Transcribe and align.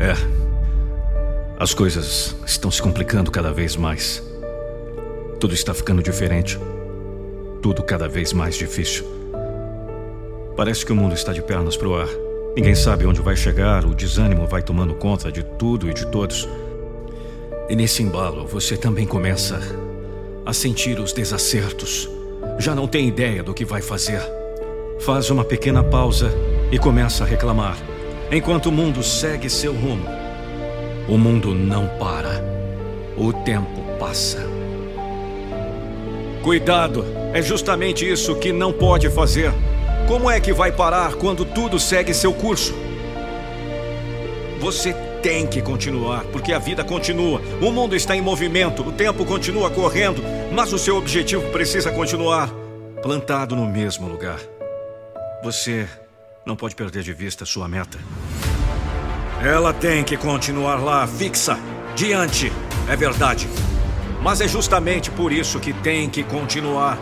É. 0.00 0.14
As 1.58 1.74
coisas 1.74 2.34
estão 2.46 2.70
se 2.70 2.80
complicando 2.80 3.30
cada 3.30 3.52
vez 3.52 3.76
mais. 3.76 4.22
Tudo 5.38 5.52
está 5.52 5.74
ficando 5.74 6.02
diferente. 6.02 6.58
Tudo 7.60 7.82
cada 7.82 8.08
vez 8.08 8.32
mais 8.32 8.56
difícil. 8.56 9.04
Parece 10.56 10.86
que 10.86 10.92
o 10.92 10.96
mundo 10.96 11.14
está 11.14 11.34
de 11.34 11.42
pernas 11.42 11.76
pro 11.76 11.94
ar. 11.94 12.08
Ninguém 12.56 12.74
sabe 12.74 13.04
onde 13.04 13.20
vai 13.20 13.36
chegar, 13.36 13.84
o 13.84 13.94
desânimo 13.94 14.46
vai 14.46 14.62
tomando 14.62 14.94
conta 14.94 15.30
de 15.30 15.42
tudo 15.42 15.88
e 15.90 15.92
de 15.92 16.06
todos. 16.06 16.48
E 17.68 17.76
nesse 17.76 18.02
embalo, 18.02 18.46
você 18.46 18.78
também 18.78 19.06
começa 19.06 19.60
a 20.46 20.52
sentir 20.54 20.98
os 20.98 21.12
desacertos. 21.12 22.08
Já 22.58 22.74
não 22.74 22.88
tem 22.88 23.06
ideia 23.06 23.42
do 23.42 23.52
que 23.52 23.66
vai 23.66 23.82
fazer. 23.82 24.20
Faz 25.00 25.28
uma 25.28 25.44
pequena 25.44 25.84
pausa 25.84 26.32
e 26.72 26.78
começa 26.78 27.22
a 27.22 27.26
reclamar, 27.26 27.76
enquanto 28.30 28.66
o 28.66 28.72
mundo 28.72 29.02
segue 29.02 29.50
seu 29.50 29.72
rumo. 29.72 30.06
O 31.08 31.18
mundo 31.18 31.54
não 31.54 31.86
para. 31.98 32.44
O 33.16 33.32
tempo 33.32 33.80
passa. 33.98 34.46
Cuidado, 36.42 37.04
é 37.34 37.42
justamente 37.42 38.10
isso 38.10 38.36
que 38.36 38.52
não 38.52 38.72
pode 38.72 39.10
fazer. 39.10 39.52
Como 40.08 40.30
é 40.30 40.40
que 40.40 40.52
vai 40.52 40.72
parar 40.72 41.14
quando 41.14 41.44
tudo 41.44 41.78
segue 41.78 42.14
seu 42.14 42.32
curso? 42.32 42.74
Você 44.58 44.92
tem 45.22 45.46
que 45.46 45.60
continuar, 45.60 46.24
porque 46.24 46.52
a 46.52 46.58
vida 46.58 46.82
continua. 46.82 47.40
O 47.60 47.70
mundo 47.70 47.94
está 47.94 48.16
em 48.16 48.20
movimento, 48.20 48.82
o 48.82 48.92
tempo 48.92 49.24
continua 49.24 49.70
correndo, 49.70 50.22
mas 50.52 50.72
o 50.72 50.78
seu 50.78 50.96
objetivo 50.96 51.50
precisa 51.50 51.90
continuar 51.90 52.50
plantado 53.02 53.54
no 53.54 53.66
mesmo 53.66 54.08
lugar. 54.08 54.40
Você 55.42 55.86
não 56.44 56.56
pode 56.56 56.74
perder 56.74 57.02
de 57.02 57.12
vista 57.12 57.44
sua 57.44 57.68
meta. 57.68 57.98
Ela 59.42 59.72
tem 59.72 60.04
que 60.04 60.16
continuar 60.16 60.76
lá, 60.76 61.06
fixa, 61.06 61.58
diante, 61.94 62.52
é 62.88 62.96
verdade. 62.96 63.48
Mas 64.22 64.40
é 64.40 64.48
justamente 64.48 65.10
por 65.10 65.32
isso 65.32 65.58
que 65.58 65.72
tem 65.72 66.08
que 66.08 66.22
continuar. 66.22 66.98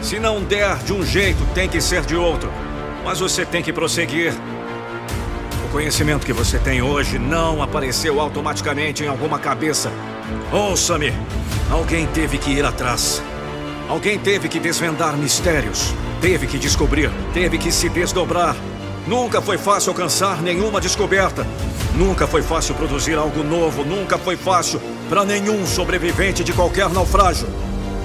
Se 0.00 0.18
não 0.18 0.42
der 0.42 0.76
de 0.78 0.92
um 0.92 1.04
jeito, 1.04 1.44
tem 1.54 1.68
que 1.68 1.80
ser 1.80 2.02
de 2.02 2.16
outro. 2.16 2.50
Mas 3.04 3.20
você 3.20 3.44
tem 3.44 3.62
que 3.62 3.72
prosseguir. 3.72 4.32
O 5.66 5.68
conhecimento 5.70 6.24
que 6.24 6.32
você 6.32 6.58
tem 6.58 6.82
hoje 6.82 7.18
não 7.18 7.62
apareceu 7.62 8.20
automaticamente 8.20 9.04
em 9.04 9.08
alguma 9.08 9.38
cabeça. 9.38 9.92
Ouça-me. 10.50 11.12
Alguém 11.70 12.06
teve 12.06 12.38
que 12.38 12.50
ir 12.50 12.64
atrás. 12.64 13.22
Alguém 13.88 14.18
teve 14.18 14.48
que 14.48 14.58
desvendar 14.58 15.16
mistérios. 15.16 15.92
Teve 16.20 16.46
que 16.46 16.58
descobrir, 16.58 17.10
teve 17.34 17.58
que 17.58 17.72
se 17.72 17.88
desdobrar. 17.88 18.56
Nunca 19.06 19.42
foi 19.42 19.58
fácil 19.58 19.90
alcançar 19.90 20.40
nenhuma 20.40 20.80
descoberta. 20.80 21.46
Nunca 21.94 22.26
foi 22.26 22.42
fácil 22.42 22.74
produzir 22.74 23.14
algo 23.14 23.42
novo. 23.42 23.84
Nunca 23.84 24.16
foi 24.16 24.36
fácil 24.36 24.80
para 25.08 25.24
nenhum 25.24 25.66
sobrevivente 25.66 26.44
de 26.44 26.52
qualquer 26.52 26.88
naufrágio. 26.88 27.48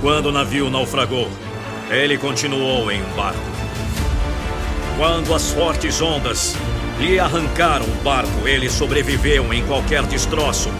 Quando 0.00 0.26
o 0.26 0.32
navio 0.32 0.68
naufragou, 0.68 1.28
ele 1.90 2.18
continuou 2.18 2.90
em 2.90 3.02
um 3.02 3.16
barco. 3.16 3.38
Quando 4.96 5.34
as 5.34 5.50
fortes 5.50 6.00
ondas 6.02 6.56
lhe 6.98 7.18
arrancaram 7.18 7.86
o 7.86 8.02
barco, 8.02 8.46
ele 8.46 8.68
sobreviveu 8.68 9.52
em 9.52 9.64
qualquer 9.64 10.02
destroço. 10.04 10.70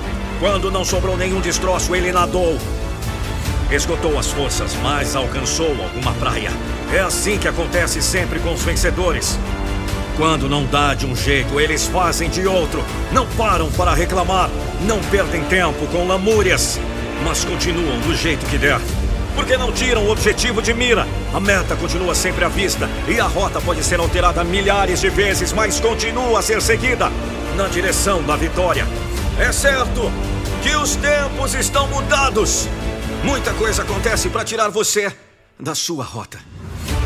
Quando 0.41 0.71
não 0.71 0.84
sobrou 0.84 1.16
nenhum 1.16 1.41
destroço, 1.41 1.94
ele 1.94 2.12
nadou. 2.12 2.59
Esgotou 3.71 4.19
as 4.19 4.27
forças, 4.27 4.75
mas 4.82 5.15
alcançou 5.15 5.69
alguma 5.69 6.12
praia. 6.15 6.50
É 6.92 6.98
assim 6.98 7.38
que 7.38 7.47
acontece 7.47 8.03
sempre 8.03 8.41
com 8.41 8.53
os 8.53 8.62
vencedores. 8.62 9.38
Quando 10.20 10.50
não 10.50 10.66
dá 10.66 10.92
de 10.92 11.06
um 11.06 11.16
jeito, 11.16 11.58
eles 11.58 11.86
fazem 11.86 12.28
de 12.28 12.47
outro. 12.47 12.84
Não 13.10 13.26
param 13.26 13.72
para 13.72 13.94
reclamar, 13.94 14.50
não 14.82 15.00
perdem 15.04 15.42
tempo 15.44 15.86
com 15.86 16.06
lamúrias, 16.06 16.78
mas 17.25 17.42
continuam 17.42 17.98
do 18.00 18.14
jeito 18.14 18.44
que 18.44 18.59
der. 18.59 18.78
Porque 19.34 19.56
não 19.56 19.72
tiram 19.72 20.04
o 20.04 20.10
objetivo 20.10 20.60
de 20.60 20.75
mira. 20.75 21.09
A 21.32 21.41
meta 21.41 21.75
continua 21.75 22.14
sempre 22.14 22.44
à 22.44 22.50
vista 22.50 22.86
e 23.09 23.19
a 23.19 23.25
rota 23.25 23.62
pode 23.62 23.82
ser 23.82 23.98
alterada 23.98 24.44
milhares 24.44 25.00
de 25.00 25.09
vezes, 25.09 25.54
mas 25.54 25.80
continua 25.80 26.41
a 26.41 26.42
ser 26.42 26.60
seguida 26.60 27.10
na 27.56 27.66
direção 27.69 28.22
da 28.22 28.36
vitória. 28.36 28.86
É 29.38 29.50
certo 29.50 30.12
que 30.62 30.76
os 30.76 30.97
tempos 30.97 31.54
estão 31.54 31.88
mudados. 31.88 32.69
Muita 33.25 33.54
coisa 33.54 33.84
acontece 33.84 34.28
para 34.28 34.44
tirar 34.44 34.69
você 34.69 35.10
da 35.59 35.75
sua 35.75 36.04
rota 36.04 36.59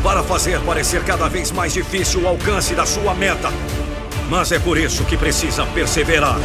para 0.05 0.21
fazer 0.21 0.61
parecer 0.61 1.03
cada 1.03 1.27
vez 1.27 1.49
mais 1.49 1.73
difícil 1.73 2.21
o 2.21 2.27
alcance 2.27 2.75
da 2.75 2.85
sua 2.85 3.15
meta. 3.15 3.49
Mas 4.29 4.51
é 4.51 4.59
por 4.59 4.77
isso 4.77 5.03
que 5.03 5.17
precisa 5.17 5.65
perseverar. 5.65 6.37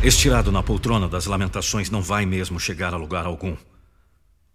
Estirado 0.00 0.52
na 0.52 0.62
poltrona 0.62 1.08
das 1.08 1.26
lamentações 1.26 1.90
não 1.90 2.00
vai 2.00 2.24
mesmo 2.24 2.60
chegar 2.60 2.94
a 2.94 2.96
lugar 2.96 3.26
algum. 3.26 3.56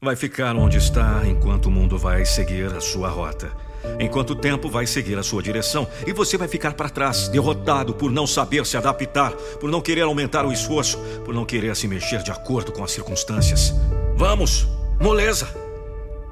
Vai 0.01 0.15
ficar 0.15 0.55
onde 0.55 0.77
está 0.77 1.21
enquanto 1.27 1.65
o 1.65 1.71
mundo 1.71 1.97
vai 1.97 2.23
seguir 2.23 2.71
a 2.73 2.79
sua 2.79 3.09
rota. 3.09 3.51
Enquanto 3.99 4.29
o 4.29 4.35
tempo 4.35 4.69
vai 4.69 4.87
seguir 4.87 5.17
a 5.17 5.23
sua 5.23 5.43
direção 5.43 5.85
e 6.07 6.13
você 6.13 6.37
vai 6.37 6.47
ficar 6.47 6.75
para 6.75 6.89
trás, 6.89 7.27
derrotado 7.27 7.93
por 7.93 8.09
não 8.09 8.25
saber 8.25 8.65
se 8.65 8.77
adaptar, 8.77 9.33
por 9.59 9.69
não 9.69 9.81
querer 9.81 10.03
aumentar 10.03 10.45
o 10.45 10.53
esforço, 10.53 10.97
por 11.25 11.33
não 11.33 11.43
querer 11.43 11.75
se 11.75 11.89
mexer 11.89 12.23
de 12.23 12.31
acordo 12.31 12.71
com 12.71 12.85
as 12.85 12.91
circunstâncias. 12.93 13.73
Vamos, 14.21 14.67
moleza. 14.99 15.47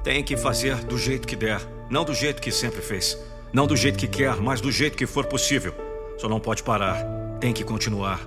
Tem 0.04 0.22
que 0.22 0.36
fazer 0.36 0.76
do 0.84 0.96
jeito 0.96 1.26
que 1.26 1.34
der, 1.34 1.60
não 1.90 2.04
do 2.04 2.14
jeito 2.14 2.40
que 2.40 2.52
sempre 2.52 2.80
fez. 2.80 3.18
Não 3.52 3.66
do 3.66 3.76
jeito 3.76 3.98
que 3.98 4.06
quer, 4.06 4.36
mas 4.36 4.60
do 4.60 4.70
jeito 4.70 4.96
que 4.96 5.08
for 5.08 5.26
possível. 5.26 5.74
Só 6.16 6.28
não 6.28 6.38
pode 6.38 6.62
parar. 6.62 7.04
Tem 7.40 7.52
que 7.52 7.64
continuar 7.64 8.20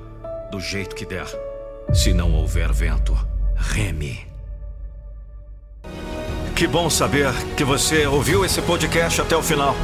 do 0.52 0.60
jeito 0.60 0.94
que 0.94 1.06
der. 1.06 1.26
Se 1.94 2.14
não 2.14 2.34
houver 2.34 2.74
vento, 2.74 3.18
reme. 3.56 4.28
Que 6.54 6.68
bom 6.68 6.90
saber 6.90 7.32
que 7.56 7.64
você 7.64 8.06
ouviu 8.06 8.44
esse 8.44 8.62
podcast 8.64 9.22
até 9.22 9.38
o 9.38 9.42
final. 9.42 9.78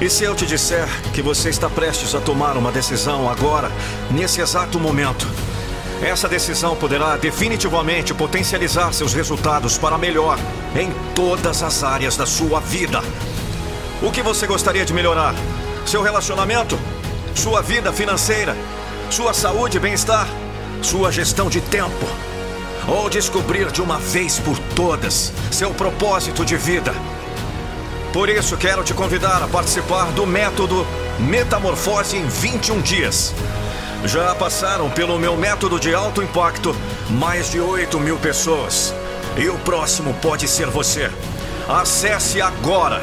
E 0.00 0.08
se 0.08 0.24
eu 0.24 0.34
te 0.34 0.46
disser 0.46 0.88
que 1.12 1.20
você 1.20 1.50
está 1.50 1.68
prestes 1.68 2.14
a 2.14 2.22
tomar 2.22 2.56
uma 2.56 2.72
decisão 2.72 3.28
agora, 3.28 3.70
nesse 4.10 4.40
exato 4.40 4.80
momento? 4.80 5.26
Essa 6.02 6.28
decisão 6.28 6.74
poderá 6.74 7.16
definitivamente 7.16 8.12
potencializar 8.12 8.92
seus 8.92 9.14
resultados 9.14 9.78
para 9.78 9.96
melhor 9.96 10.36
em 10.74 10.90
todas 11.14 11.62
as 11.62 11.84
áreas 11.84 12.16
da 12.16 12.26
sua 12.26 12.58
vida. 12.58 13.00
O 14.02 14.10
que 14.10 14.20
você 14.20 14.44
gostaria 14.44 14.84
de 14.84 14.92
melhorar? 14.92 15.32
Seu 15.86 16.02
relacionamento? 16.02 16.76
Sua 17.36 17.62
vida 17.62 17.92
financeira? 17.92 18.56
Sua 19.10 19.32
saúde 19.32 19.76
e 19.76 19.80
bem-estar? 19.80 20.26
Sua 20.82 21.12
gestão 21.12 21.48
de 21.48 21.60
tempo? 21.60 22.06
Ou 22.88 23.08
descobrir 23.08 23.70
de 23.70 23.80
uma 23.80 23.98
vez 23.98 24.40
por 24.40 24.58
todas 24.74 25.32
seu 25.52 25.70
propósito 25.72 26.44
de 26.44 26.56
vida? 26.56 26.92
Por 28.12 28.28
isso, 28.28 28.56
quero 28.56 28.82
te 28.82 28.92
convidar 28.92 29.40
a 29.40 29.46
participar 29.46 30.06
do 30.10 30.26
método 30.26 30.84
Metamorfose 31.20 32.16
em 32.16 32.26
21 32.26 32.80
dias. 32.80 33.32
Já 34.04 34.34
passaram 34.34 34.90
pelo 34.90 35.16
meu 35.18 35.36
método 35.36 35.78
de 35.78 35.94
alto 35.94 36.22
impacto 36.22 36.74
mais 37.10 37.50
de 37.50 37.60
8 37.60 38.00
mil 38.00 38.16
pessoas. 38.18 38.94
E 39.36 39.48
o 39.48 39.56
próximo 39.58 40.12
pode 40.14 40.48
ser 40.48 40.66
você. 40.66 41.08
Acesse 41.68 42.42
agora 42.42 43.00